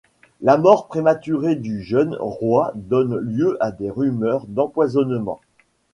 La 0.41 0.57
mort 0.57 0.87
prématurée 0.87 1.53
du 1.55 1.83
jeune 1.83 2.15
roi 2.19 2.71
donne 2.73 3.17
lieu 3.17 3.55
a 3.59 3.69
des 3.71 3.91
rumeurs 3.91 4.47
d'empoisonnement. 4.47 5.39